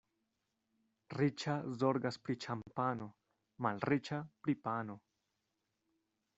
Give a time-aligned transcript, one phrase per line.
[1.21, 3.09] Riĉa zorgas pri ĉampano,
[3.67, 4.99] malriĉa pri pano.